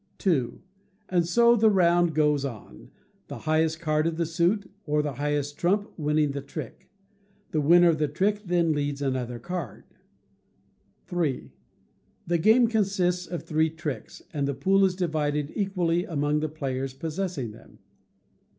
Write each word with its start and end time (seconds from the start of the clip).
ii. 0.25 0.49
And 1.09 1.27
so 1.27 1.55
the 1.55 1.69
round 1.69 2.15
goes 2.15 2.43
on; 2.43 2.89
the 3.27 3.37
highest 3.37 3.79
card 3.81 4.07
of 4.07 4.17
the 4.17 4.25
suit, 4.25 4.65
or 4.87 5.03
the 5.03 5.13
highest 5.13 5.59
trump, 5.59 5.91
winning 5.95 6.31
the 6.31 6.41
trick. 6.41 6.89
The 7.51 7.61
winner 7.61 7.89
of 7.89 7.99
the 7.99 8.07
trick 8.07 8.47
then 8.47 8.71
leads 8.73 9.03
another 9.03 9.37
card. 9.37 9.83
iii. 11.15 11.51
The 12.25 12.39
game 12.39 12.65
consists 12.67 13.27
of 13.27 13.43
three 13.43 13.69
tricks, 13.69 14.23
and 14.33 14.47
the 14.47 14.55
pool 14.55 14.83
is 14.85 14.95
divided 14.95 15.51
equally 15.53 16.05
among 16.05 16.39
the 16.39 16.49
players 16.49 16.95
possessing 16.95 17.51
them. 17.51 17.77